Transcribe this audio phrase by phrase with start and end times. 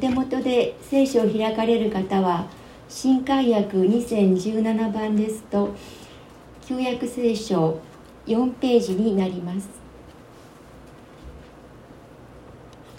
[0.00, 2.46] 手元で聖書を開かれる方は
[2.88, 5.74] 新海訳2017番ですと
[6.66, 7.78] 旧約聖書
[8.26, 9.68] 4ページになります。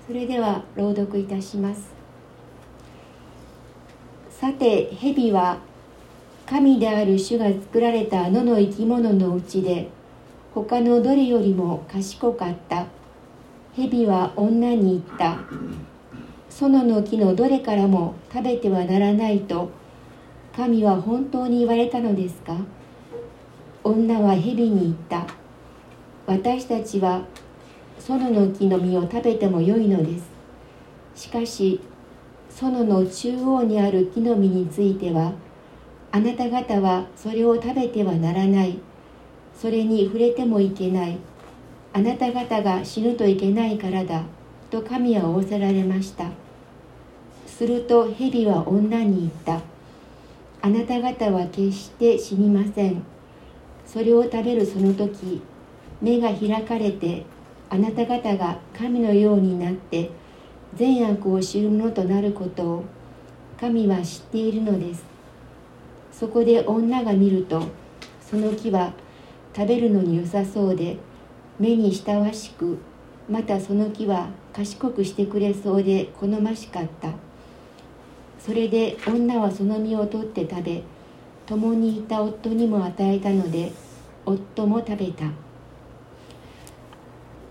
[0.06, 1.89] それでは朗読いたします。
[4.29, 5.57] さて蛇は
[6.46, 9.89] 神である主が作られた野の生き物のうちで
[10.54, 12.86] 他のどれよりも賢かった。
[13.75, 15.39] 蛇は女に言った。
[16.51, 19.71] 園の木のどれからも食べてはならないと
[20.55, 22.57] 神は本当に言われたのですか？
[23.83, 25.25] 女は蛇に言った。
[26.28, 27.25] 私たちは
[27.97, 30.29] 園の木の実を食べてもよいのです。
[31.15, 31.79] しかし
[32.50, 35.33] 園の中央にある木の実については
[36.11, 38.78] あなた方はそれを食べてはならない。
[39.56, 41.17] それに触れてもいけない。
[41.94, 44.23] あなた方が死ぬといけないからだ。
[44.72, 46.32] と神は仰せられました。
[47.45, 49.62] すると蛇は女に言った。
[50.62, 53.04] あなた方は決して死にません。
[53.86, 55.42] それを食べるその時
[56.02, 57.26] 目が開かれて
[57.70, 60.10] あなた方が神のようになって
[60.76, 62.86] 善悪を知るものとなることを
[63.60, 65.04] 神は知っているのです。
[66.14, 67.64] そこで女が見ると
[68.22, 68.94] その木は
[69.54, 70.98] 食べるのに良さそうで
[71.60, 72.78] 目に親わしく
[73.30, 77.10] またその木は賢くしてくれそうで好ましかった。
[78.40, 80.84] それで女はその実を取って食べ
[81.46, 83.72] 共にいた夫にも与えたので
[84.26, 85.26] 夫も食べた。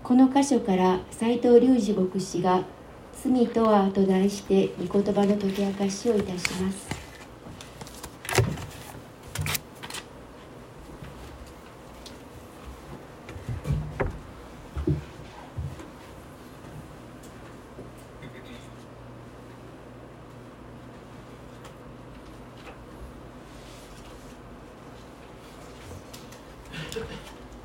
[0.03, 2.63] この箇所から斎藤隆二牧師が
[3.15, 6.90] 「罪とは」と題して御言葉の解き明かしをいたします。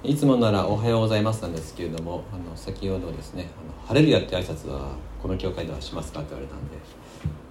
[0.03, 6.77] いつもなら「おはようございます」なんですけれどもあの先ほどですね「あの晴れるや」って挨拶はこの教会ではしますかって言われたんで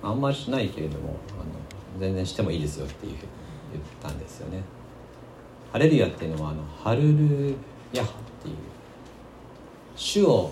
[0.04, 3.14] あんまりしないけれどもあの全然してもいいですよっていう
[3.74, 4.64] 言ったんですよね。
[5.72, 7.56] ハレルヤっていうのはあのハルル
[7.92, 8.56] ヤハっていう
[9.96, 10.52] 主を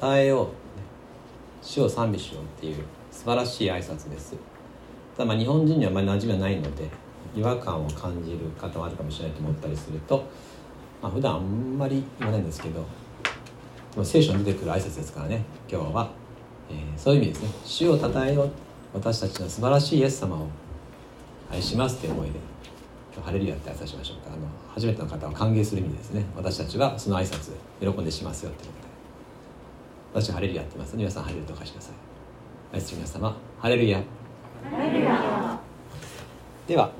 [0.00, 0.48] 称えよう
[1.62, 4.34] 主を賛美しようっていう素晴らしい挨拶です
[5.16, 6.88] ただまあ日本人にはあまり馴染みがないので
[7.36, 10.24] 違和感を感じる方もあるかもしれないと思ったりすると
[11.02, 12.84] まあ普段あんまり言わないんですけど
[14.04, 16.10] 聖書に出てくる挨拶ですからね今日は、
[16.70, 17.50] えー、そういう意味ですね。
[17.64, 18.50] 主を称えよう
[18.94, 20.48] 私たちの素晴らしいイエス様を
[21.50, 22.38] 愛しますっていう思いで
[23.14, 24.32] 今日ハレルヤって挨拶しましょうか。
[24.32, 26.24] あの初めての方を歓迎する意味ですね。
[26.36, 30.24] 私たちはその挨拶喜んでしますよってことで。
[30.26, 31.94] 私はハレルヤってますので皆さんハレルとお貸しください。
[32.72, 34.00] 愛する皆様ハレルヤ。
[36.66, 36.92] では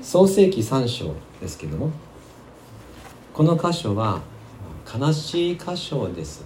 [0.00, 1.90] 創世紀3章ですけども
[3.36, 4.22] この箇所は
[4.90, 6.42] 悲しい箇所です。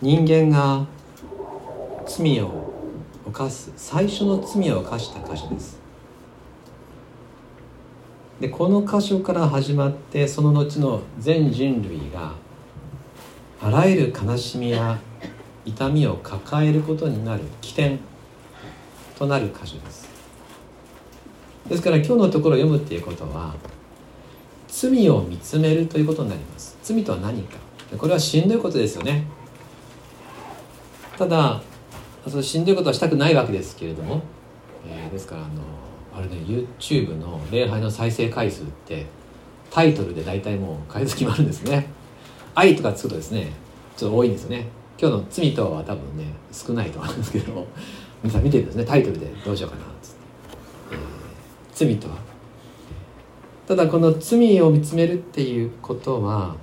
[0.00, 0.86] 人間が
[2.06, 2.72] 罪を
[3.26, 5.80] 犯す最初の罪を犯した箇所です。
[8.38, 12.34] でこの箇所から始まってその後の全人類が
[13.60, 15.00] あらゆる悲しみや
[15.64, 17.98] 痛みを抱えることになる起点
[19.18, 20.08] となる箇所です。
[21.68, 23.56] ですから今日のところ読むっていうことは
[24.74, 26.78] 罪を見つめるということになります。
[26.82, 27.58] 罪とは何か。
[27.98, 29.26] これはしんどいことですよね。
[31.18, 31.60] ただ
[32.26, 34.22] そのしんどいことはしたくないわけですけれども、
[34.88, 35.62] えー、ですからあの
[36.16, 36.36] あれね
[36.78, 39.04] YouTube の礼拝の再生回数って
[39.70, 41.88] タイトルで大体もう回数決まるんですね。
[42.54, 43.52] 愛とかつくとですね。
[43.96, 44.68] ちょっと多いんですよね。
[44.98, 47.66] 今日の罪とは多分ね少ないと思うんですけども。
[48.22, 49.26] 皆さん見てるんですねタイトルで。
[49.44, 50.16] どうしようかなっつって、
[50.92, 50.98] えー、
[51.74, 52.31] 罪とは？
[53.66, 56.56] ただこの罪を見つめるっていうことは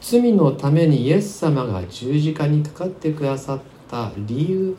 [0.00, 3.60] 罪のためにイエス様が十字架にかかってくださっ
[3.90, 4.76] た理由。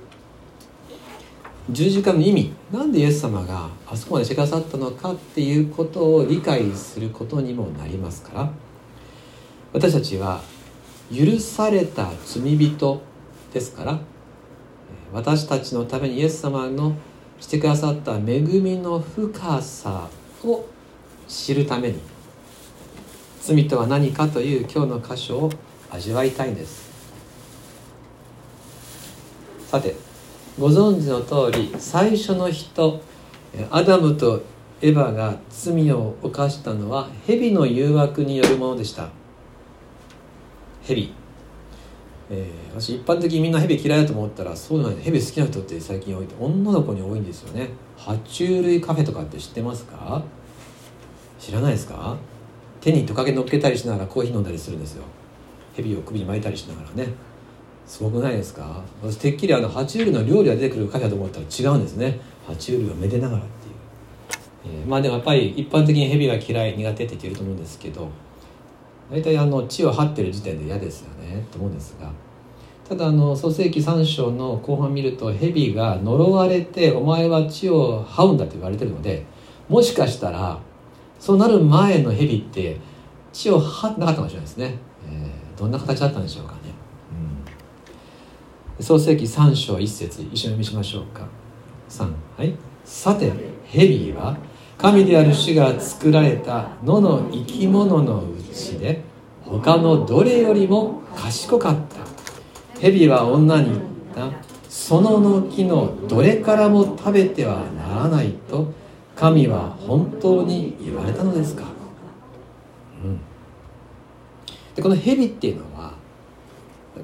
[1.69, 8.67] 十字架の意味なんでイエス様があそこまでしてくださったのかっていうことを理解することにもなりますから。
[9.73, 10.41] 私たちは
[11.13, 13.01] 許された罪人
[13.53, 13.99] ですから
[15.13, 16.95] 私たちのためにイエス様の
[17.39, 20.09] してくださった恵みの深さ
[20.43, 20.65] を
[21.27, 21.99] 知るために。
[23.41, 25.49] 罪とは何かという今日の箇所を
[25.89, 26.87] 味わいたいんです。
[29.67, 29.95] さて
[30.59, 33.01] ご存知の通り最初の人
[33.69, 34.43] アダムと
[34.81, 39.09] エヴァが罪を犯したのは蛇の誘惑によるものでした。
[40.83, 41.13] 蛇。
[42.29, 47.69] えー、私一般的にみんなヘビ嫌いだと思ったらそうなんヘビ好きな人って最近多い女の子に多いんですよね。
[47.97, 50.21] 爬虫類カフェとかって知ってますか？
[51.39, 52.17] 知らないですか？
[52.81, 55.03] 手にトカゲ乗っけたりしながらコーヒー飲んだりするんですよ。
[55.75, 57.13] ヘビを首に巻いたりしながらね。
[57.85, 58.83] すごくないですか？
[59.01, 62.19] 私てっきりあの爬虫類の料理が出てくるカフェだと思ったら違うんですね。
[62.47, 68.09] 爬虫類をめでながらっていう、えー、まあでもやっぱり一般的にヘビが嫌い苦手って言ってると思うんですけど
[69.11, 71.45] 大体あの地を張ってる時点で嫌ですよね。
[71.51, 72.11] と思うんですが。
[72.87, 79.25] ただあの創世紀3章の後半見ると蛇が呪われてお前は地を這うんだと言われてるので
[79.67, 80.61] もしかしたら
[81.19, 82.77] そうなる前の蛇って
[83.33, 84.75] 地を這ってなかったかもしれないですね、
[85.09, 86.59] えー、どんな形だったんでしょうかね、
[88.77, 91.27] うん、創世紀3章1節一緒に読みしましょうか。
[91.89, 92.53] 3はい。
[92.83, 93.31] さて
[93.65, 94.37] 蛇は
[94.77, 99.01] 神である主が作られた野の生き物のうちで
[99.43, 102.79] 他のどれよりも賢かった。
[102.79, 103.81] 蛇は女に言っ
[104.31, 104.47] た。
[104.69, 108.71] そのの木のどれからも食べてはならないと
[109.17, 111.63] 神は本当に言われたのですか、
[113.03, 113.19] うん、
[114.75, 115.93] でこの蛇っていうのは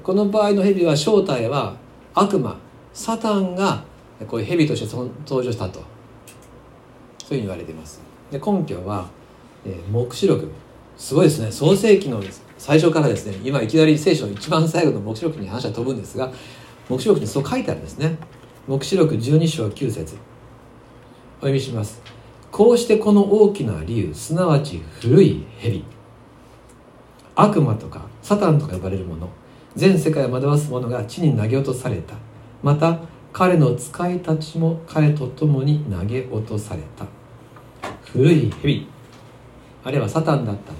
[0.02, 1.76] この場合の蛇は正体は
[2.14, 2.56] 悪魔
[2.92, 3.84] サタンが
[4.28, 5.80] こういう蛇として登場したと。
[5.80, 8.00] そういうふうに言われています。
[8.30, 9.08] で根拠は、
[9.66, 10.50] えー、黙示録。
[10.96, 11.50] すごいですね。
[11.50, 12.22] 創世紀の
[12.56, 13.36] 最初からですね。
[13.42, 16.32] 今いきなり聖書の一番最後の黙示録に話は飛ぶんですが
[16.88, 18.16] 黙示録にそう書いてあるんですね。
[18.68, 20.14] 黙示録12章9節
[21.44, 22.00] お読みします。
[22.50, 25.84] こうしてこの大きな竜すなわち古い蛇。
[27.34, 29.28] 悪魔とかサタンとか呼ばれるもの。
[29.76, 32.14] 全世界を惑わす者が地に投げ落とされた。
[32.62, 32.98] また
[33.30, 37.04] 彼の使いたちも彼と共に投げ落とされた。
[38.10, 38.88] 古い蛇。
[39.84, 40.78] あるいはサタンだったんだと。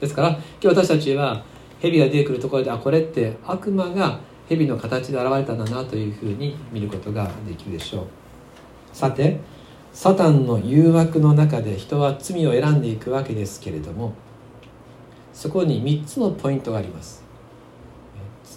[0.00, 1.44] ですから今日私たちは
[1.78, 4.18] 蛇が出てくるところであこれって悪魔が
[4.48, 8.06] 蛇の形で現れたんだなというふうに見ることができるでしょう。
[8.94, 9.59] さて
[9.92, 14.12] サタンの誘惑の中で人は罪を選んでいくわけですけれども
[15.32, 17.24] そこに3つのポイントがあります。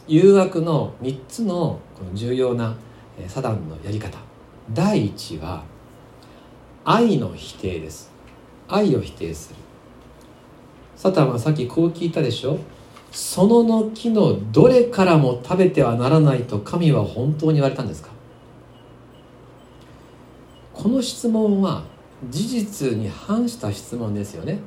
[0.05, 2.75] 誘惑の3つのこの重要な
[3.27, 4.17] サダンのやり方。
[4.73, 5.63] 第一は
[6.83, 8.11] 愛の否定です。
[8.67, 9.55] 愛を否定する。
[10.97, 12.59] サタンはさっきこう聞いたでしょ。
[13.11, 18.12] そのの木のどれからも食べてはならないと神は本当に言われたんですか。
[20.83, 21.85] この質問は
[22.29, 24.59] 事実に反した質問ですよね。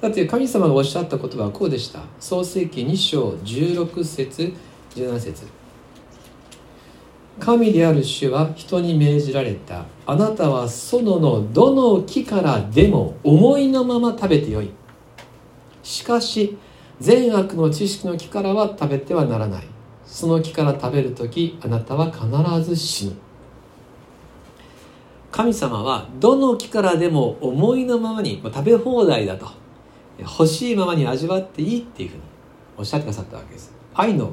[0.00, 2.00] だって神様がおっしゃった言葉はこうでした。
[2.18, 4.54] 創世紀2章16節
[4.94, 5.46] 17節。
[7.38, 9.84] 神である主は人に命じられた。
[10.06, 14.70] あなたは園のどの木からでも思いのまま食べてよい。
[15.82, 16.56] しかし
[16.98, 19.64] 善悪の知識の木からは食べてはならない。
[20.06, 23.12] その木から食べる時あなたは必ず死ぬ。
[25.34, 29.48] 神様はどの木からでも思いのままに食べ放題だと。
[30.20, 32.22] 欲しいままに味わっていいっていうふうに
[32.78, 33.74] おっしゃってくださったわけです。
[33.94, 34.26] 愛の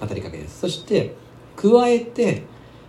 [0.00, 0.58] 語りかけです。
[0.58, 1.14] そして
[1.54, 2.42] 加えて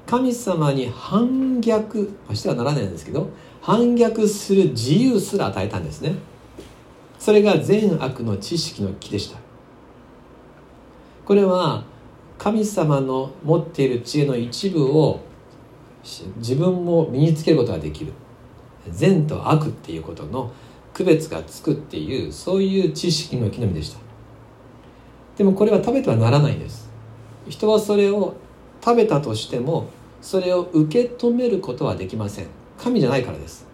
[0.08, 3.30] 神様に反逆してはならないんですけど
[3.62, 6.16] 反逆する自由すら与えたんですね。
[7.20, 9.38] それが善悪の知識の木でした。
[11.26, 11.84] これは
[12.40, 15.30] 神様の持っている知恵の一部を
[16.04, 18.14] 自分も身につけることができる。
[18.90, 20.52] 善と悪っていうことの
[20.94, 24.00] 区別がつくっていうそういう知識の木の実でした。
[25.38, 26.90] でもこれは食べてはならないんです。
[27.48, 28.36] 人はそれを
[28.84, 29.90] 食べたとしても
[30.22, 32.48] それを受け止めることはできません。
[32.78, 33.68] 神じゃないからです。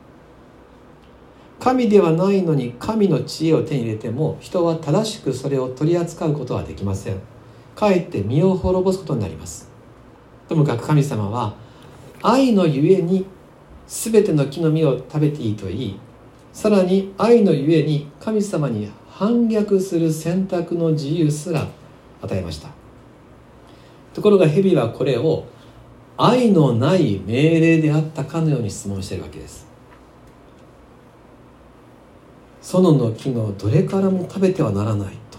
[1.60, 7.15] 神ではないのに神の知恵を手に入れても人は正しくそれを取り扱うことはできません。
[7.75, 9.69] かえって身を滅ぼすことになります。
[10.48, 11.55] ともかく神様は
[12.21, 13.25] 愛のゆえに
[13.88, 16.00] 全ての木の実を食べていいと言い。
[16.51, 21.67] さらに愛のゆえに神様に反逆する選択の自由すら
[22.21, 22.69] 与えました。
[24.13, 25.45] ところが蛇はこれを
[26.17, 29.67] 愛のない命令であったかのように質問しているわけです。
[32.62, 35.38] 園の木のどれからも食べてはならないと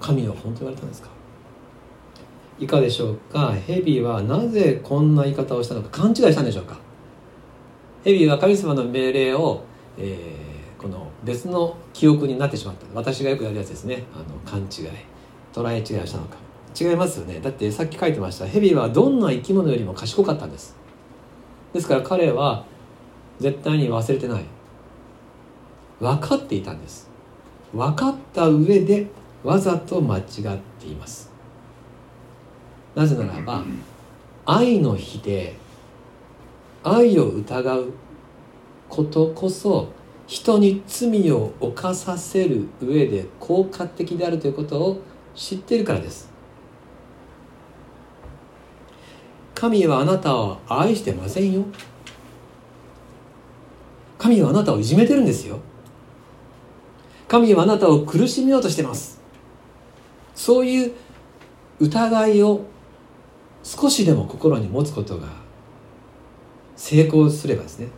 [0.00, 1.10] 神は本当に言われたんですか？
[2.58, 3.52] いかでしょうか？
[3.66, 5.88] 蛇はなぜこんな言い方をしたのか？
[5.90, 6.78] 勘違いしたんでしょうか？
[8.04, 9.62] 蛇は神様の命令を、
[9.98, 12.86] えー、この別の記憶になってしまった。
[12.94, 14.04] 私がよくやるやつですね。
[14.14, 14.90] あの勘違い。
[15.52, 16.36] 捉え違いをしたのか。
[16.78, 17.40] 違いますよね。
[17.40, 18.46] だってさっき書いてました。
[18.46, 20.76] ヘビはどんな生き物よりも賢かったんです。
[21.72, 22.64] ですから彼は
[23.38, 24.44] 絶対に忘れてない。
[26.00, 27.10] 分かっていたんです。
[27.74, 29.08] 分かった上で
[29.42, 30.24] わざと間違っ
[30.78, 31.34] ています。
[32.96, 33.62] なぜならば
[34.46, 35.54] 愛の否定
[36.82, 37.92] 愛を疑う
[38.88, 39.92] ことこそ
[40.26, 45.02] 人に罪を犯させる上で効果的であるということを
[45.34, 46.30] 知っているからです。
[49.54, 51.64] 神はあなたを愛してませんよ。
[54.18, 55.60] 神はあなたをいじめてるんですよ。
[57.28, 59.20] 神はあなたを苦しめようとしてます。
[60.34, 60.92] そういう
[61.78, 62.64] 疑いを
[63.66, 65.26] 少しでも心に持つことが
[66.76, 67.88] 成功すればですね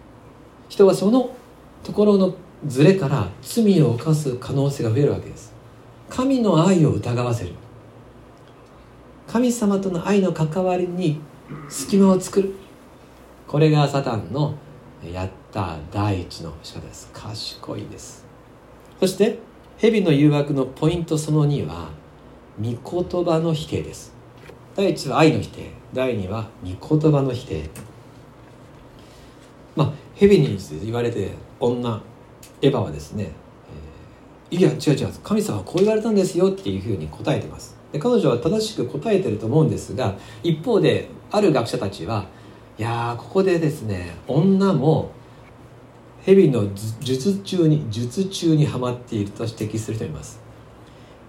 [0.71, 1.37] 人はその
[1.85, 2.35] ところの
[2.67, 5.53] ズレから罪を犯す可能性が増えるわけです。
[6.09, 7.53] 神の愛を疑わせる。
[9.27, 11.21] 神様との愛の関わりに
[11.69, 12.53] 隙間を作る。
[13.47, 14.55] これがサタンの
[15.05, 17.11] やった第一の仕方です。
[17.13, 18.27] 賢いです。
[18.99, 19.39] そして
[19.77, 21.91] 蛇の誘惑のポイントその2は
[22.61, 24.18] 御言葉の否定です。
[24.79, 25.73] 第1は愛の否定。
[25.93, 27.69] 第2は御言葉の否定。
[29.75, 32.01] まあ蛇に言われて女
[32.63, 33.33] エヴァはですね、
[34.53, 37.77] えー、いや違う違う神様はこう言われたんですよっていうふうに答えてます。
[37.91, 42.27] で彼女は正しく答えてると思うんですが一方である学者たちは
[42.79, 45.11] いやここでですね女も
[46.25, 50.41] 蛇の術中に術中にはまっていると指摘する人います、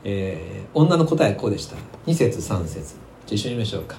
[0.03, 1.77] えー、女の答えはこうでした。
[2.05, 3.08] 2節3節。
[3.35, 3.97] 一緒に見ましょうか。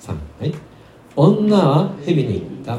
[0.00, 0.54] 3はい
[1.16, 2.78] 女は蛇に言っ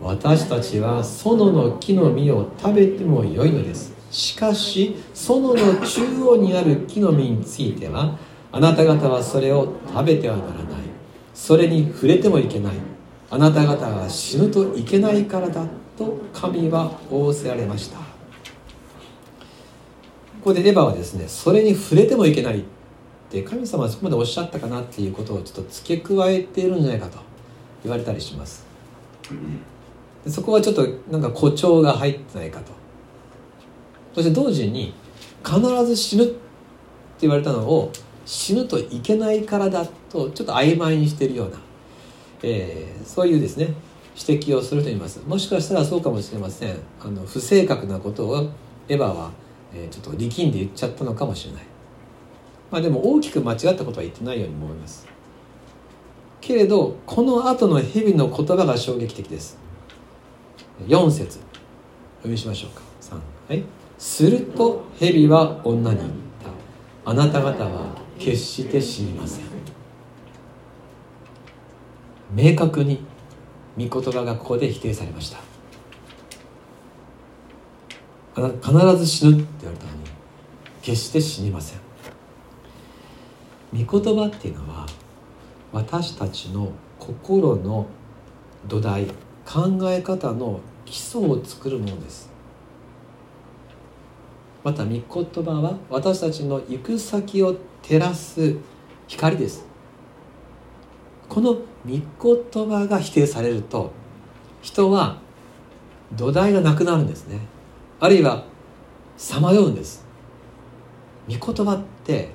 [0.00, 3.92] 私たちは園の木の実を食べてもよいのです。
[4.10, 8.18] しかし園の中央にある木の実については
[8.50, 10.64] あなた方はそれを食べてはならない。
[11.34, 12.74] それに触れてもいけない。
[13.30, 15.64] あなた方は死ぬといけないからだ
[15.96, 17.98] と神は仰せられました。
[17.98, 18.04] こ
[20.44, 22.64] こでエヴァはですねそれに触れてもいけない。
[23.30, 27.18] って神様はそこまでおっしゃったかなっていうことをちょっと付け加えているんじゃないかと
[27.84, 28.66] 言われたりします。
[30.24, 32.72] でそこはちょっとなんか誇張が入ってないかと。
[34.16, 34.92] そして同時に
[35.46, 36.34] 必ず死ぬって
[37.20, 37.92] 言われたのを
[38.26, 41.58] 死ぬといけないからだとちょっと曖昧にしているような、
[42.42, 43.74] えー、そういうですね
[44.18, 45.22] 指摘をする人います。
[45.24, 46.76] もしかしたらそうかもしれません。
[47.00, 48.50] あの不正確なことを
[48.88, 49.30] エヴァは、
[49.72, 51.69] えー、ちょっと力んで言っちゃったのかもしれない。
[52.70, 55.06] まあでも大きく間違ったことは言ってないように思います。
[56.40, 59.58] けれどこの後の蛇の言葉が衝撃的です。
[60.86, 61.38] 4節。
[62.20, 62.82] お読みしましょうか。
[63.00, 63.64] 3はい。
[63.98, 66.10] すると蛇は女に言っ
[67.04, 67.10] た。
[67.10, 69.44] あなた方は決して死にません。
[72.32, 73.04] 明確に
[73.76, 75.38] 御言葉がここで否定されました。
[78.36, 79.98] 必ず死ぬって言われたのに
[80.80, 81.89] 決して死にません。
[83.72, 84.86] 御言葉っていうのは
[85.72, 87.86] 私たちの心の
[88.66, 89.06] 土台
[89.46, 92.30] 考え方の基礎を作るものです。
[94.62, 98.56] また御言葉は私たちの行く先を照らす
[99.06, 99.64] 光です。
[101.28, 101.54] この
[101.86, 103.92] 御言葉が否定されると
[104.62, 105.18] 人は
[106.12, 107.38] 土台がなくなるんですね。
[108.00, 108.44] あるいは
[109.16, 110.04] さまようんです。
[111.28, 112.32] 御言葉って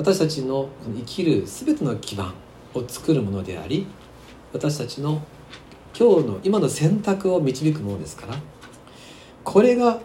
[0.00, 2.32] 私たちの生きる全ての基盤
[2.72, 3.86] を作るものであり
[4.50, 5.22] 私たちの
[5.94, 8.34] 今日の今の選択を導くものですから
[9.44, 10.00] これが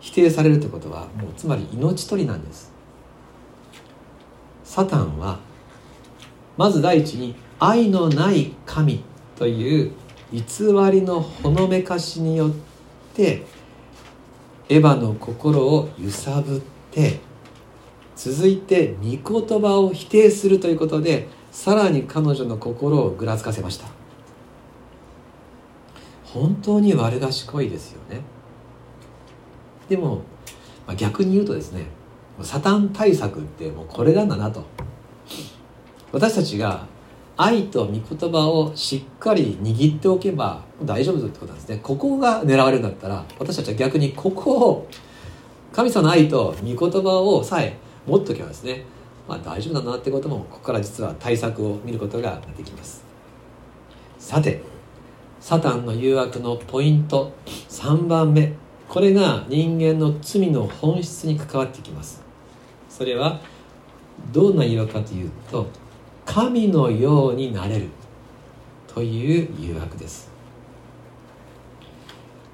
[0.00, 2.72] 否定されるということはもうつまり命取りなんです。
[4.64, 5.38] サタンは
[6.56, 9.04] まず第一に愛のない神
[9.36, 9.92] という
[10.32, 10.40] 偽
[10.90, 12.52] りのほのめかしによっ
[13.12, 13.42] て
[14.70, 17.25] エヴァの心を揺さぶって
[18.16, 23.86] 続いて御言葉を否定するということでさらに彼女の心をぐらつかせました。
[26.24, 28.20] 本当に悪賢いですよね。
[29.88, 30.16] でも、
[30.86, 31.86] まあ、逆に言うとですね
[32.42, 34.64] サタン対策ってもうこれなんだなと。
[36.12, 36.86] 私たちが
[37.36, 41.80] 愛と御言葉をしっかり握っておけば大丈夫ってことなんですね。
[41.82, 44.88] ここが狙われるんだったら私たちは逆にここを
[45.72, 48.84] 神様の愛と御言葉をさえ持っとけばですね。
[49.28, 53.04] まあ大丈夫だなってこともここから実は対策を見ることができます。
[54.18, 54.62] さて
[55.40, 57.32] サタンの誘惑のポイント
[57.68, 58.52] 3番目。
[58.88, 62.22] これが人間の罪の本質に関わってきます。
[62.88, 63.40] それは
[64.32, 65.66] どんな誘惑かというと
[66.24, 67.88] 神のようになれる。
[68.96, 70.30] という誘惑です。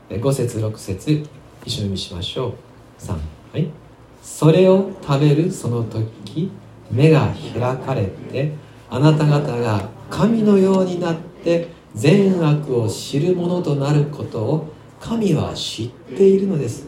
[0.09, 1.25] 5節6節
[1.65, 2.55] 一緒に見しましょう。
[2.99, 3.82] 3はい。
[4.23, 6.51] それを食べるその時
[6.91, 8.53] 目が開かれて
[8.89, 16.87] あなた方が神のようになって善悪を知るものとなることを神は知っているのです。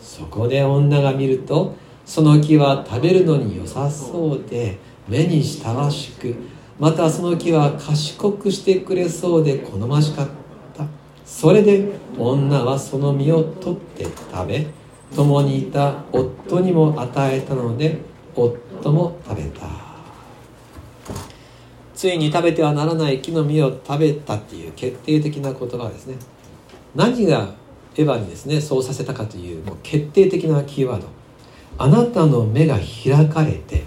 [0.00, 6.34] そこで女が見るとその木は食べるのに良さそうで目に親しく
[6.78, 10.28] またその木は賢くしてくれそうで好ましかっ
[10.76, 10.86] た。
[11.24, 14.66] それで女はその実を取って食べ
[15.14, 18.00] 共にいた夫にも与えたので
[18.34, 19.66] 夫も食べた。
[21.94, 26.16] ついに食べてはならない木の実を食べたっていう決定的な言葉ですね。
[26.94, 27.54] 何が
[27.96, 31.08] エヴァにですねそうさせたかというもう決定的なキーワード。
[31.78, 33.84] あなたの目が開かれて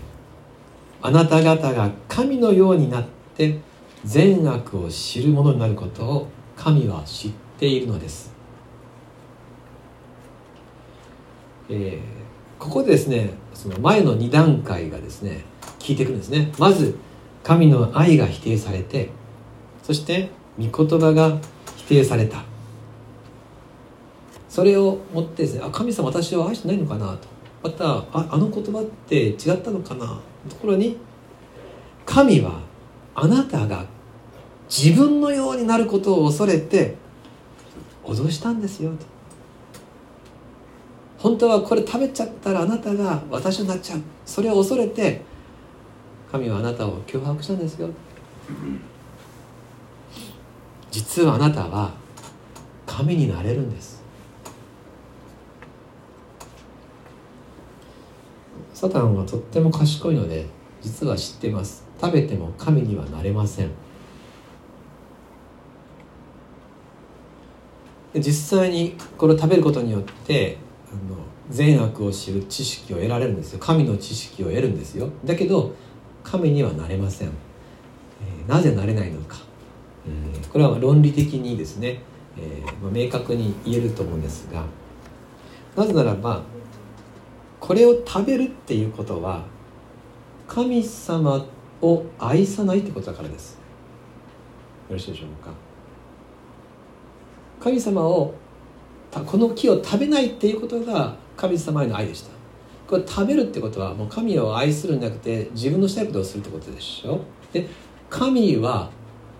[1.01, 3.59] あなた方が神のようになって
[4.05, 8.30] 善悪を知るものになることを神は知っているのです、
[11.71, 15.45] えー、ここでですねその前の2段階がですね
[15.79, 16.51] 聞いてくるんですね。
[16.59, 16.95] まず
[17.43, 19.09] 神の愛が否定されて
[19.81, 21.39] そして御言葉が
[21.77, 22.43] 否定された。
[24.49, 27.27] それをもってですねあ神様私を愛してないのかなと。
[27.63, 30.97] またああの言葉って違ったのかなところに
[32.05, 32.59] 神は
[33.15, 33.85] あなたが
[34.67, 36.95] 自分のようになることを恐れて
[38.03, 39.20] 脅したんですよと。
[41.21, 44.01] 本当はこれ食べちゃったらあなたが私になっちゃう。
[44.25, 45.21] それを恐れて
[46.31, 47.89] 神はあなたを脅迫したんですよ。
[50.89, 51.91] 実はあなたは
[52.87, 54.01] 神になれるんです。
[58.73, 60.47] サタンはとっても賢いので
[60.81, 61.85] 実は知ってます。
[62.01, 63.69] 食べても神にはなれません。
[68.15, 70.57] 実際にこれを食べることによって
[70.95, 71.17] の
[71.49, 73.59] 善悪を知る知識を得られるんですよ。
[73.59, 75.09] 神の知識を得るんですよ。
[75.25, 75.73] だけど
[76.23, 79.37] 神にはなれません、えー、なぜなれないのか、
[80.07, 82.01] えー、これは論理的にですね、
[82.37, 84.65] えーまあ、明確に言えると思うんですが
[85.75, 86.43] なぜならば
[87.59, 89.45] これを食べるっていうことは
[90.47, 91.45] 神様
[91.81, 93.53] を愛さないってことだからです。
[94.89, 95.51] よろしいでしょうか。
[97.61, 98.33] 神様を
[99.19, 102.31] この木を食べないっていうことが神様への愛でした。
[102.87, 107.21] これ食べるってことはもう神を愛するんじゃなくて自分のしたいことをするってことでしょ？
[107.53, 107.67] で
[108.09, 108.89] 神は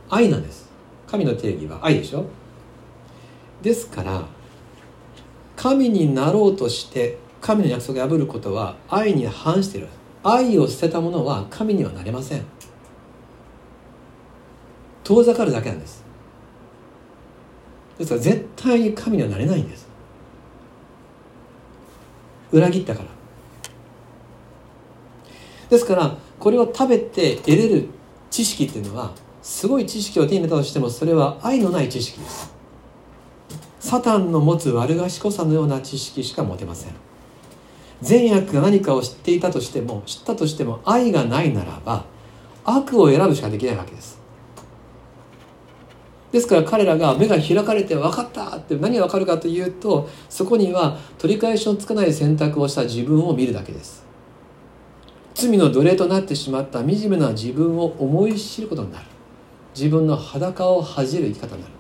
[0.09, 0.69] 愛なんです。
[1.07, 2.25] 神の定義は愛でしょ？
[3.61, 4.23] ですから
[5.55, 9.87] 神になろうとして神の約束を破ることは愛に反している。
[10.23, 12.45] 愛を捨てた者は神にはなれません。
[15.03, 16.05] 遠ざかるだけなんです。
[18.01, 19.87] ですから絶対に神にはなれないんです
[22.51, 23.09] 裏切ったから
[25.69, 27.87] ですからこれを食べて得れる
[28.29, 32.53] 知識っていうのはすごい知識を手に入れたとしてもそれは愛のない知識です
[33.79, 36.93] サタンの持つ悪賢さのような知識しか持てません
[38.01, 42.05] 善悪が何かを知っていたとしても知ったとしても愛がないならば
[42.63, 44.20] 悪を選ぶしかできないわけです
[46.31, 54.05] ですから彼らが目が開かれて分かったって何が分かるかというとそこには取り返しのつかない選択をした自分を見るだけです。
[55.33, 59.05] 罪の奴隷となってしまった惨めな自分を思い知ることになる。
[59.75, 61.73] 自分の裸を恥じる生き方になる。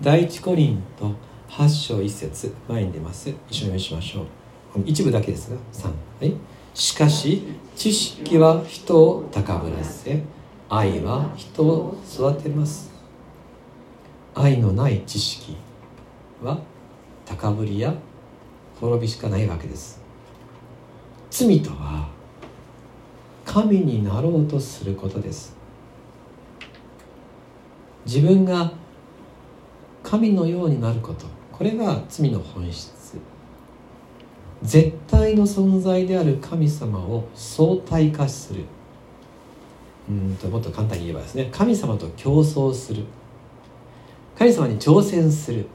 [0.00, 1.14] 第一コリント
[1.48, 3.32] 8章1節前に出ます。
[3.50, 4.26] 一緒にしましょう。
[4.84, 6.34] 一部だけですが3はい。
[6.74, 7.42] しかし
[7.76, 10.20] 知識は人を高ぶらせ
[10.68, 12.90] 愛は人を育てます。
[14.34, 15.56] 愛のない知識
[16.42, 16.58] は
[17.24, 17.94] 高ぶりや
[18.80, 20.00] 滅びしかないわけです。
[21.30, 22.08] 罪とは
[23.44, 25.56] 神になろうとすることです。
[28.06, 28.72] 自分が
[30.02, 31.26] 神のようになること。
[31.52, 33.18] これが罪の本質。
[34.62, 38.64] 絶対の存在である神様を相対化する。
[40.08, 43.04] うんともっと簡単に言えばですね神様と競争する。
[44.36, 45.66] 神様に挑戦する。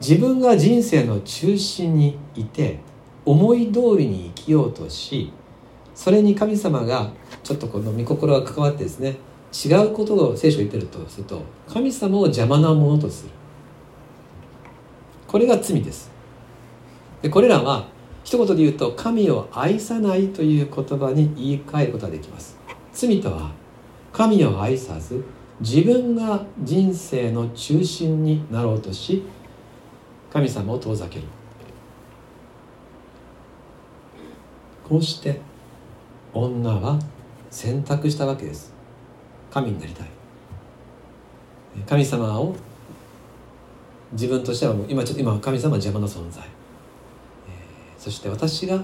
[0.00, 2.80] 自分が人生の中心にいて
[3.24, 5.32] 思い通りに生きようとし
[5.94, 7.10] それに神様が
[7.42, 9.16] ちょっとこの御心が関わってですね
[9.52, 13.30] 違うことを聖書言ってるとすると神様を邪魔なものとする。
[15.26, 16.10] これが罪です。
[17.22, 17.88] でこれらは
[18.22, 22.55] 一言で言うと神を愛さないという言葉に言い換えることができます。
[22.96, 23.50] 罪とは
[24.10, 25.22] 神を愛さず
[25.60, 29.22] 自分が人生の中心になろうとし
[30.32, 31.24] 神様を遠ざける。
[34.88, 35.40] こうして
[36.32, 36.98] 女は
[37.50, 38.72] 選択したわけです。
[39.50, 40.08] 神になりたい。
[41.86, 42.56] 神様を
[44.12, 48.82] 自分としては今ちょっと今神様は邪魔な存在、えー、そして私が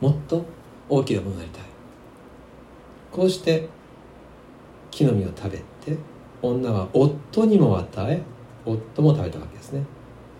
[0.00, 0.44] もっと
[0.88, 1.71] 大きなものになりたい。
[3.12, 3.68] こうして
[4.90, 5.98] 木の実を食べて
[6.40, 8.22] 女は夫にも与え
[8.64, 9.84] 夫も食べたわけですね。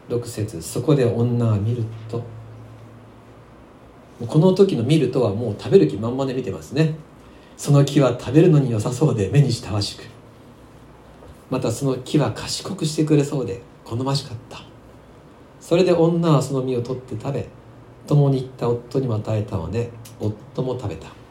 [0.08, 2.22] 6節そこで女は見ると
[4.26, 6.94] この時の見るとはもう食べる気満々で見てますね。
[7.56, 10.04] その木は食べるのに良さそうで目にしたわしく。
[11.50, 14.62] またその木は賢くしてくれそうで好ましかった。
[15.61, 17.48] それで女はその実を取って食べ
[18.06, 21.21] 共に行った夫にも与えたので夫も食べた。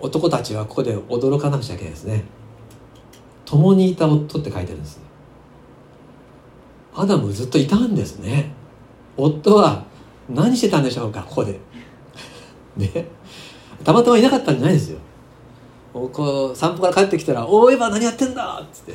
[0.00, 2.24] 男たちはここで驚かなくちゃいけないですね。
[3.44, 5.00] 共にいた夫って書いてるんです
[6.94, 8.52] アダムずっといたんですね。
[9.16, 9.84] 夫は
[10.28, 11.58] 何してたんでしょうかここで。
[12.76, 13.06] ね。
[13.84, 14.98] たまたまいなかったんじゃないですよ。
[15.92, 18.94] こう散歩から帰ってきたら「おおエヴァ何やってんだ!」っつって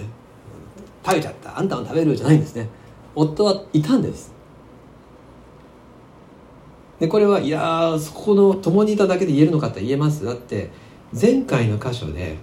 [1.03, 1.57] 「食べちゃった。
[1.57, 2.69] あんたも食べる」じゃないんですね。
[3.15, 4.33] 夫はいたんです。
[6.99, 10.23] でこれはいやそこの共にいただけで言えるのかって言えます。
[10.25, 10.71] だって
[11.19, 12.37] 前回の箇所で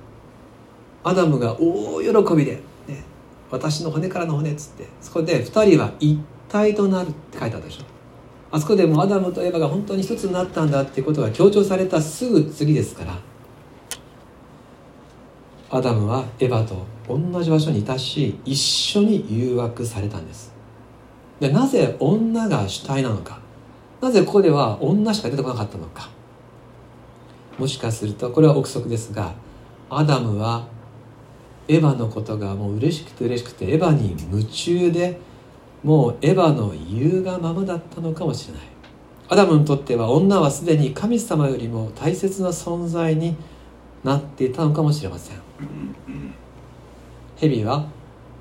[1.02, 3.04] アダムが大喜びで、ね
[3.50, 7.82] 「私の骨からの骨」っつってそこで2人は一体となるって書いてあったでしょ。
[8.52, 13.16] あそこでもアダムとエヴァが本当に一つになったんだっていうことが強調されたすぐ次ですから
[15.70, 20.52] アダムはエヴァと同じ場所にいたし一緒に誘惑されたんです。
[21.38, 23.40] でなぜ女が主体なのか。
[24.00, 26.08] なぜここでは女しか出てこなかったのか。
[27.60, 29.34] もしかするとこれは憶測ですが
[29.90, 30.66] アダムは
[31.68, 35.20] エヴァのことがもう嬉しくて嬉しくてエヴァに夢中で
[35.84, 38.62] もうエヴァの言うがままだったのかもしれない。
[39.28, 43.36] アダムにとっては女はすでに神様よりも大切な存在に
[44.02, 45.36] なっていたのかもしれません。
[47.36, 47.86] 蛇は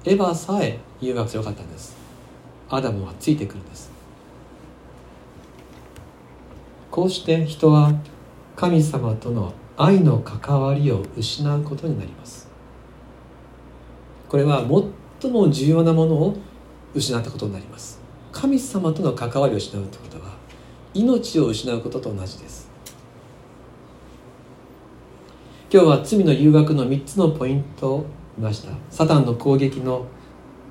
[0.05, 1.95] エヴァさえ誘惑強かったんです。
[2.69, 3.91] アダムはついてくるんです。
[6.89, 7.93] こうして人は
[8.60, 12.50] 神様との愛の関わりを失うことになります。
[14.28, 14.65] これは
[15.22, 16.38] 最も重要なものを
[16.93, 18.02] 失ったことになります。
[18.34, 20.34] 神様との関わりを失うということは
[20.93, 22.69] 命を失うことと同じです。
[25.72, 28.06] 今日は罪の誘惑の3つのポイントを
[28.38, 30.06] 見ましたサタンの攻撃の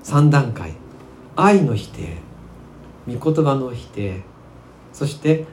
[0.04, 0.74] 3段階。
[1.36, 2.18] 愛の否定
[3.06, 4.20] 御言葉の否定
[4.92, 5.46] そして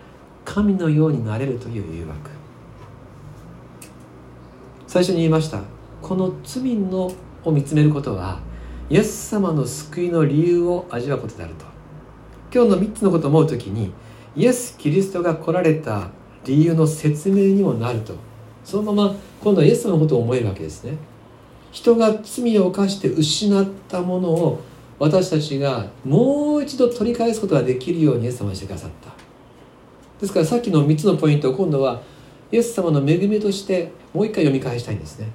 [0.45, 2.29] 神のようになれるという誘惑。
[4.87, 5.61] 最初に言いました。
[6.01, 7.11] この罪の
[7.43, 8.39] を見つめることは
[8.89, 11.65] イエス様の救いの理由を味わうことであると。
[12.53, 13.91] 今日の3つのことを思う時に
[14.35, 16.09] イエス・キリストが来られた
[16.45, 18.13] 理由の説明にもなると。
[18.63, 20.97] そのまま今度はイエス様のことを思えるわけですね。
[21.71, 24.61] 人が罪を犯して失ったものを
[24.97, 29.09] 私たちがもう一度取り返すことができるようにイエス様にしてくださった。
[30.19, 32.01] ですからさっきの3つのポイントを今度は
[32.51, 35.27] イエス様の恵みとしてもう一回読み返したいんですね。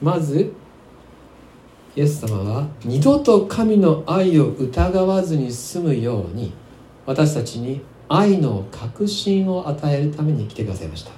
[0.00, 0.52] まず
[1.94, 6.54] イエス様は二度と神の愛を疑わずに済むように
[7.04, 11.12] 私たちに愛の確信を与えるために来てくださいました。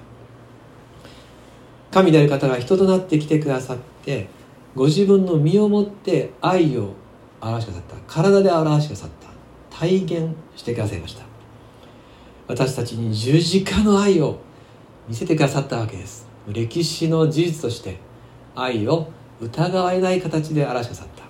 [1.93, 4.29] 神である方が人となって来てくださって
[4.75, 6.95] ご自分の身をもって愛を
[7.41, 8.13] 表してくださった。
[8.13, 9.11] 体で表してくださっ
[9.71, 9.79] た。
[9.79, 11.34] 体現してくださいました。
[12.47, 14.39] 私たちに十字架の愛を
[15.09, 16.27] 見せてくださったわけです。
[16.49, 17.99] 歴史の事実として
[18.55, 19.09] 愛を
[19.41, 21.25] 疑われない形で表してくださった。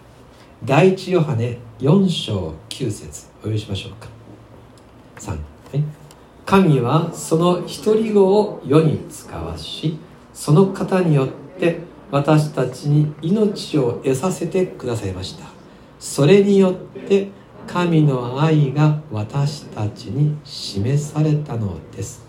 [0.65, 4.09] 第一ヨハネ4章9節お読みしましょうか。
[5.19, 5.41] 3、はい、
[6.45, 9.99] 神はその一人子を世に使わし
[10.33, 15.47] その方によって私たちに命を得させてくださいました。
[15.99, 16.75] それによっ
[17.09, 17.29] て
[17.67, 22.25] 神の愛が私たちに示されたのです。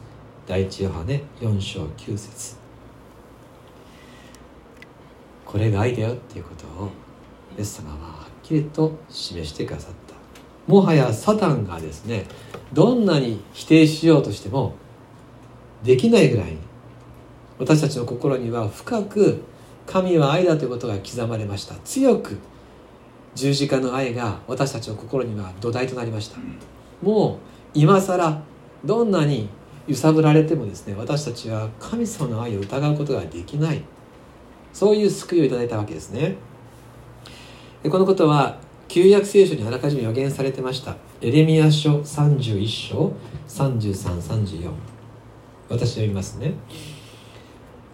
[0.47, 2.55] 第一ヨハネ4章9節。
[5.45, 6.89] これが愛だよっていうことを
[7.57, 10.15] イエス様ははっきりと示してくださった。
[10.71, 12.25] もはやサタンがですね
[12.73, 14.73] どんなに否定しようとしても
[15.83, 16.57] できないぐらい
[17.59, 19.43] 私たちの心には深く
[19.85, 21.75] 神は愛だということが刻まれました。
[21.85, 22.39] 強く
[23.35, 26.37] 十字架の愛が私たちの心には土台となりました。
[27.01, 27.37] もう
[27.73, 28.41] 今更
[28.83, 29.49] どんなに
[29.87, 33.83] 揺さぶられてもですね私たちは神様の愛を疑うことができない。
[34.73, 36.35] そういう救いをいただいたわけですね。
[37.83, 40.95] このことは旧約聖書にあらかじめ予言されてました。
[41.21, 43.13] エレミア書31章
[43.47, 44.71] 3334
[45.69, 46.53] 私読みますね。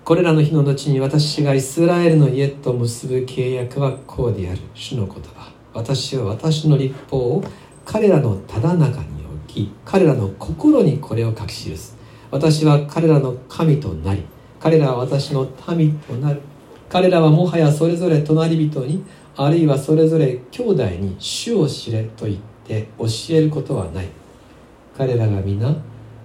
[0.03, 4.59] これらの日の後に私がイスラエルの家と結ぶ契約はこうである。
[4.73, 5.51] 主の言葉。
[5.75, 7.43] 私は私の立法を
[7.85, 11.95] 彼らのただ中に置き彼らの心にこれを書き記す。
[12.31, 14.25] 私は彼らの神となり
[14.59, 16.41] 彼らは私の民となる。
[16.89, 19.03] 彼らはもはやそれぞれ隣人に
[19.37, 24.09] あるいはそれぞれ兄弟に主を知れと言って教えることはない。
[24.97, 25.75] 彼らが皆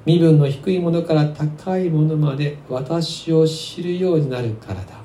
[0.06, 5.00] 身分の低いものから高いものまで私を知るようになるからだ。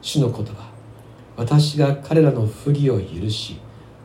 [0.00, 0.70] 主の言葉。
[1.36, 3.58] 私が彼らの不義を許し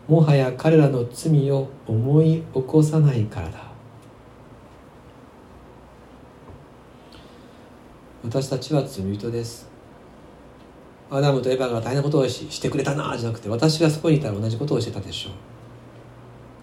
[0.08, 3.70] もはや彼らの罪を思い起こさないからだ。
[8.24, 9.70] 私たちは罪人です。
[11.12, 15.34] アダムとエヴァが大変なことをししてくれたなじゃなくて私がそこにいたら同じことをしてたでしょう。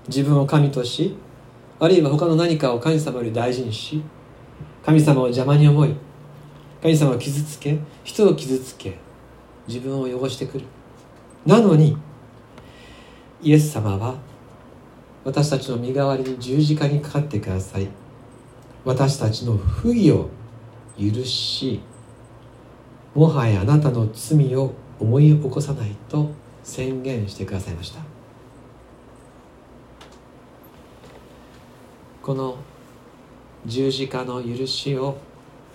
[0.08, 1.16] 自分を神とし
[1.78, 4.02] あるいは他の何かを神様より大事にし
[4.84, 5.94] 神様を邪魔に思い
[6.82, 8.96] 神様を傷つけ人を傷つけ
[9.66, 10.64] 自分を汚してくる。
[11.44, 11.96] なのに
[13.42, 14.14] イエス様は
[15.24, 17.88] 私たちの身代わりに十字架にかかってください。
[18.84, 20.30] 私たちの不義を
[20.98, 21.80] 許し
[23.14, 26.30] もはやあなたの罪を思い起こさないと
[26.62, 28.15] 宣言してくださいました。
[32.26, 32.56] この
[33.66, 35.16] 十字架の許しを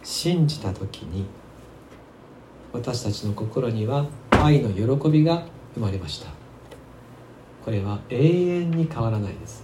[0.04, 1.26] 信じた時に
[2.74, 6.28] 私たちの心には愛の喜びが生まれました。
[7.64, 9.64] これは永遠に変わらないです。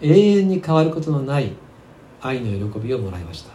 [0.00, 1.52] 永遠に変わることのない
[2.20, 3.52] 愛の喜びをもらいました。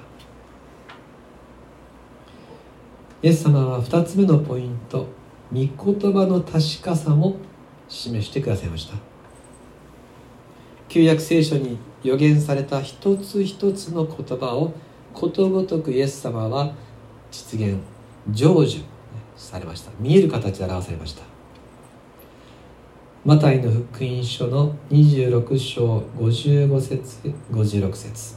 [3.24, 5.08] イエス様は2つ目のポイント
[5.52, 7.36] 御言葉の確かさも
[7.90, 8.96] 示してくださいました。
[10.88, 14.74] 旧約聖書に予言された一つ一つの言葉を
[15.14, 16.74] ことごとくイエス様は
[17.32, 17.78] 実現
[18.34, 18.84] 成就
[19.36, 19.92] されました。
[20.00, 21.24] 見える形で表されました。
[23.26, 28.36] マタイの福音書の26章55節56節。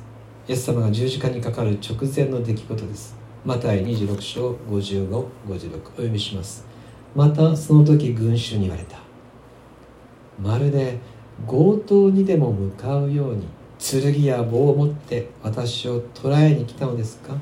[0.49, 3.17] イエス様が十字架にかかる直前の出来事です。
[3.45, 6.67] マタイ26章5556お読みします。
[7.15, 8.99] またその時群衆に言われた。
[10.41, 10.99] まるで
[11.47, 13.47] 強盗にでも向かうように
[13.79, 17.35] 剣や棒を持って私を捕らえに来たのですか？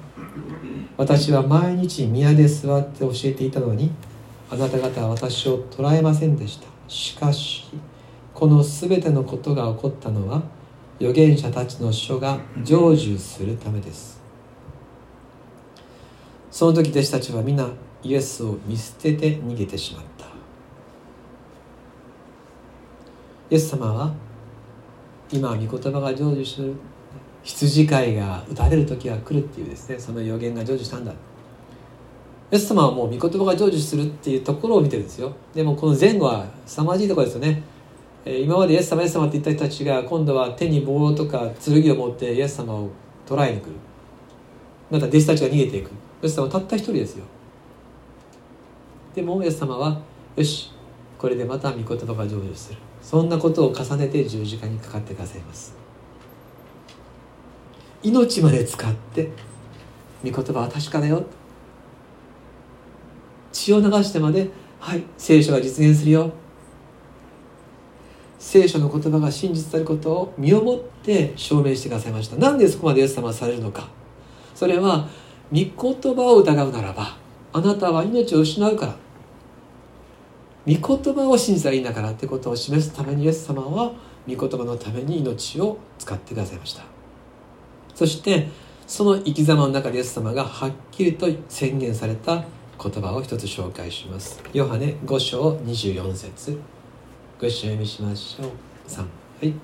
[0.97, 3.91] 私は毎日宮で座って教えていたのに
[4.51, 6.67] あなた方は私を捕らえませんでした。
[6.87, 7.65] しかし
[8.33, 10.43] この全てのことが起こったのは
[11.01, 14.21] 預言者たちの書が成就するためです。
[16.51, 17.69] その時弟子たちは皆
[18.03, 20.27] イエスを見捨てて逃げてしまった。
[23.51, 24.13] イエス様は
[25.33, 26.75] 今は御言葉が成就する
[27.43, 31.13] 羊飼いが打たれる時が来るっていうですねその予言が成就したんだ。
[31.13, 31.17] イ
[32.57, 35.33] エス様はもう御言葉が成就するっていうところを見てるんですよ。
[35.55, 37.63] でもこの前後は凄まじいところですよね。
[38.25, 42.91] 今までイエス様イエス様って言った人たちが今度は手に棒とか剣を持ってイエス様を
[43.27, 43.73] 捕らえに来る。
[44.91, 45.91] また弟子たちが逃げていく。
[46.23, 47.25] イエス様はたった一人ですよ。
[49.15, 50.01] でもイエス様は
[50.37, 50.73] よし
[51.19, 52.79] これでまた御言葉が成就する。
[53.09, 55.75] そんなことを重ねて十字架にかかってくださいます。
[58.03, 59.31] 命まで使って
[60.23, 61.25] 御言葉は確かだよ。
[63.51, 66.33] 血を流してまではい聖書が実現するよ。
[68.39, 72.37] 聖書の言葉が真実であることを身をもって証明してくださいました。
[72.37, 73.89] なんでそこまでイエス様はされるのか。
[74.55, 75.09] それは
[75.51, 77.17] 御言葉を疑うならば
[77.55, 79.08] あなたは命を失うから。
[80.69, 83.93] 御言葉を信じたらいいんだからってことを示すためにイエス様は
[84.29, 86.83] 御言葉のために命を使ってくださいました。
[87.95, 88.49] そして
[88.87, 92.45] その生き様の中でイエス様がはっきりと宣言された
[92.81, 94.43] 言葉を一つ紹介します。
[94.53, 96.59] ヨハネ5章24節。
[97.41, 98.51] ご一緒読みしましょう。
[98.89, 99.07] 3は
[99.43, 99.55] い。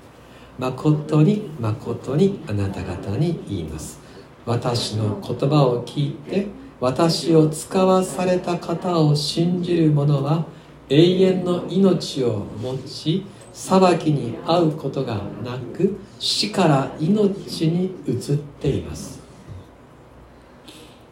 [0.58, 4.00] 誠に誠にあなた方に言います。
[4.46, 6.46] 私の言葉を聞いて
[6.80, 10.46] 私を使わされた方を信じる者は
[10.88, 19.20] 永遠の命を持ち裁きに遭うことがなく死から命に移っています。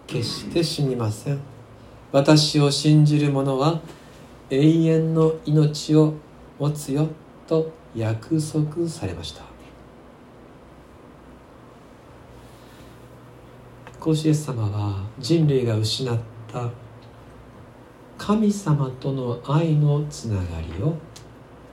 [0.06, 1.40] 決して死にません。
[2.11, 3.80] 私を信じる者は
[4.50, 6.14] 永遠の命を
[6.58, 7.08] 持つよ
[7.46, 9.42] と約束されました。
[13.98, 16.18] こうしイエス様は人類が失っ
[16.52, 16.68] た
[18.24, 20.94] 神様との愛のつながりを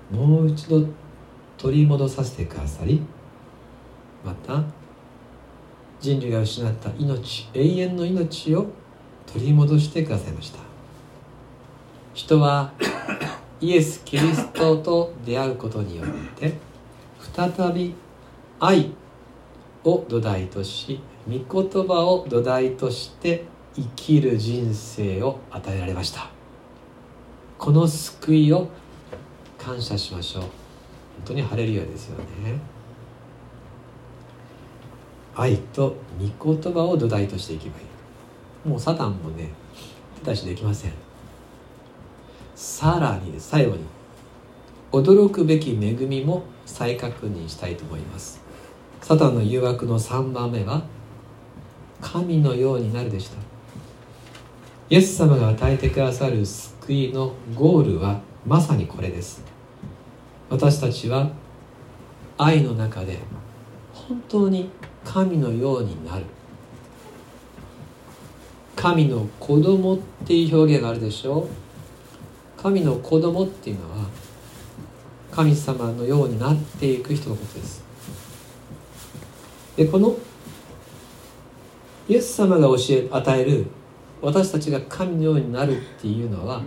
[0.10, 0.84] もう一度
[1.60, 3.04] 取り戻させてくださり
[4.26, 4.64] また
[6.00, 8.66] 人類が失った命永遠の命を
[9.32, 10.58] 取り戻してくださいました。
[12.16, 12.74] 人は
[13.62, 16.56] イエス・キリストと出会うことによって
[17.32, 17.94] 再び
[18.60, 18.92] 愛
[19.84, 26.39] を土台とし御言葉を土台として生きる人生を与えられました。
[27.60, 28.70] この救いを
[29.58, 30.42] 感謝しましょう。
[30.44, 30.52] 本
[31.26, 32.58] 当に晴れるようですよね。
[35.36, 35.98] 愛と
[36.42, 39.50] 御言葉を土台としていけばいいもうサタンもね
[40.24, 40.94] 手出しできません。
[42.56, 43.84] さらに最後に
[44.94, 48.42] 驚くべき恵みも再確認したいと思います。
[49.02, 50.84] サタンの誘惑の3番目は
[52.00, 53.38] 神のようになるでした。
[54.90, 56.46] イエス様が与えてくださる
[56.90, 59.44] 救いのゴールはまさにこれです。
[60.50, 61.30] 私たちは
[62.36, 63.20] 愛の中で
[63.94, 64.72] 本当に
[65.06, 66.26] 神のようになる。
[68.76, 71.48] 神の子供っていう表現があるでしょう。
[72.60, 74.08] 神の子供っていうのは
[75.32, 77.84] 神様のようになっていく人のことです。
[79.78, 80.16] でこの
[82.08, 83.68] イエス様が教え与える
[84.22, 86.62] 私たちが神のようになるっていうのは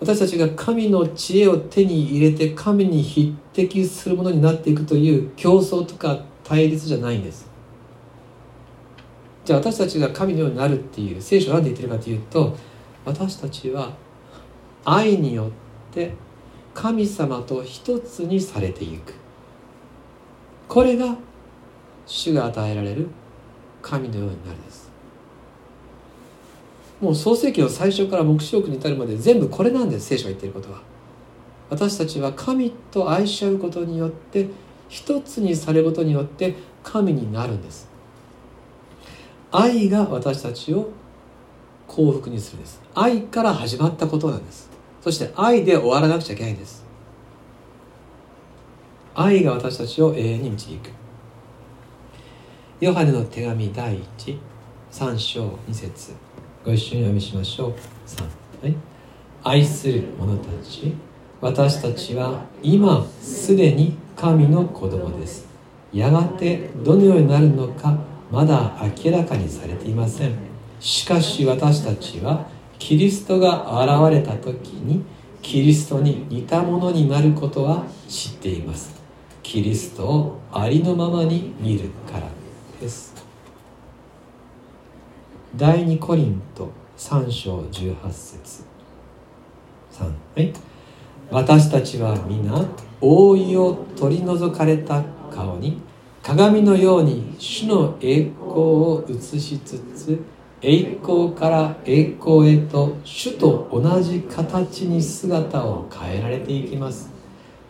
[0.00, 7.50] 私たちが神の知恵を手に入れて神に匹敵するものになっていくという競争とか対立じゃないんです。
[9.44, 12.56] じゃあ私たちが神のようになるっていう聖書は何で言ってるかというと
[13.04, 13.94] 私たちは
[14.84, 15.50] 愛によっ
[15.94, 16.12] て
[16.74, 19.14] 神様と一つにされていく。
[20.68, 21.16] これが
[22.06, 23.08] 主が与えられる
[23.80, 24.85] 神のようになるです。
[27.00, 30.80] もう創世記の最初から黙示録に至るまで全部これなんです聖書が言っていることは。
[31.68, 34.48] 私たちは神と愛し合うことによって
[34.88, 37.88] 一つにされることによって神になるんです。
[39.50, 40.90] 愛が私たちを
[41.88, 42.80] 幸福にするんです。
[42.94, 44.70] 愛から始まったことなんです。
[45.02, 46.84] そして愛で終わらなくちゃいけないんです。
[49.14, 50.90] 愛が私たちを永遠に導く。
[52.80, 53.98] ヨハネの手紙第
[54.90, 56.25] 13章2節。
[56.66, 57.74] ご一緒に読みしましょう。
[58.08, 58.22] 3、
[58.64, 58.74] はい、
[59.44, 60.94] 愛する者たち
[61.40, 65.46] 私たちは今すでに神の子供です。
[65.92, 67.96] やがてどのようになるのか
[68.32, 70.34] まだ明らかにされていません。
[70.80, 72.48] しかし私たちは
[72.80, 75.04] キリストが現れた時に
[75.42, 78.92] キリストに似たものになることは知っています。
[79.44, 82.28] キリストをありのままに見るから
[82.80, 83.15] です。
[85.56, 88.64] 第2コリント3章18節。
[89.90, 90.52] 3はい。
[91.30, 92.62] 私たちは皆
[93.00, 95.80] 覆いを取り除かれた顔に
[96.22, 100.22] 鏡のように主の栄光を映しつつ
[100.60, 107.08] 栄光から栄光へと主と同じ形に姿を変えられていきます。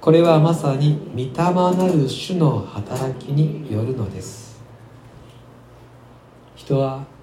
[0.00, 4.60] これはまさに御霊なる主の働きによるのです。
[6.56, 7.15] 人は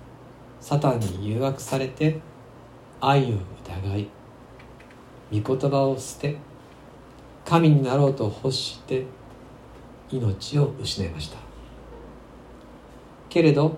[0.63, 2.21] サタンに誘惑されて
[3.01, 4.09] 愛を疑い
[5.41, 6.37] 御言葉を捨て
[7.43, 9.05] 神になろうと欲して
[10.09, 11.37] 命を失いました。
[13.27, 13.77] けれど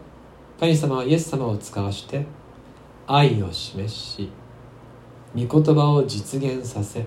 [0.59, 2.23] 神様はイエス様を使わして
[3.07, 4.29] 愛を示し
[5.35, 7.03] 御言葉を実現させ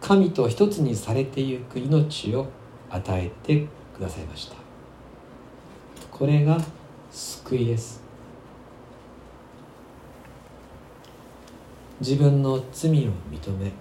[0.00, 2.48] 神と一つにされてゆく命を
[2.90, 4.56] 与えてくださいました。
[6.10, 6.58] これが
[7.12, 8.03] 救いです。
[12.04, 13.72] 自分の罪を認め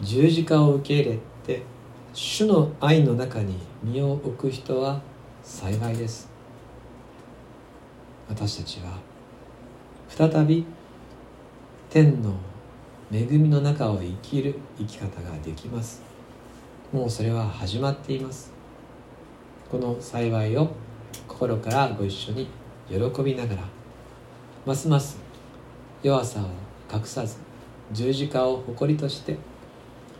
[0.00, 1.62] 十字架を受け入れて
[2.14, 5.02] 主の愛の中に身を置く人は
[5.42, 6.30] 幸いです。
[8.26, 8.98] 私たちは
[10.08, 10.64] 再び
[11.90, 12.32] 天の
[13.12, 16.00] 恵みの中を生きる生き方ができます。
[16.90, 18.50] もうそれは始まっています。
[19.70, 20.70] この幸いを
[21.28, 22.48] 心からご一緒に
[22.88, 23.62] 喜びながら
[24.64, 25.18] ますます
[26.02, 27.36] 弱さを隠さず
[27.92, 29.36] 十字架を誇りとして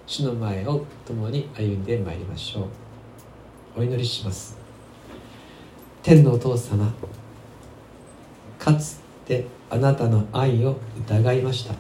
[0.06, 3.80] 主の前を共に歩んでまいりましょう。
[3.80, 4.56] お祈りします。
[6.02, 6.92] 天のお父様
[8.58, 11.74] かつてあなたの愛を疑いました。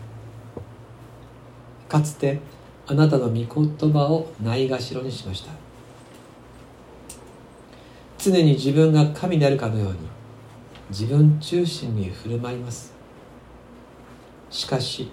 [1.88, 2.40] かつて
[2.88, 3.46] あなたの御言
[3.92, 5.52] 葉をないがしろにしました。
[8.18, 9.98] 常に自分が神であるかのように
[10.90, 12.95] 自分中心に振る舞います。
[14.56, 15.10] しかし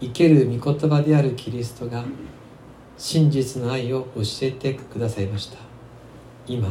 [0.00, 2.04] 生ける御言葉であるキリストが
[2.96, 5.58] 真実の愛を教えてくださいました。
[6.46, 6.68] 今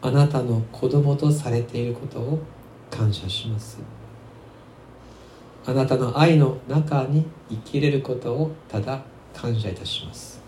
[0.00, 2.38] あなたの子供とされていることを
[2.90, 3.80] 感謝します。
[5.66, 9.02] あなたの愛の中に生きれることをただ
[9.34, 10.40] 感謝いたします。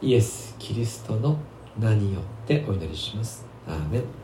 [0.00, 1.36] イエス・キリストの
[1.78, 3.44] 名によってお祈りします。
[3.68, 4.23] アーメン。